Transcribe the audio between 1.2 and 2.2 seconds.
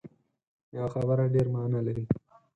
ډېره معنا لري